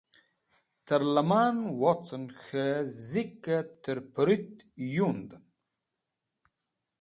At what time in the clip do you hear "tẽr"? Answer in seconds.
3.83-3.99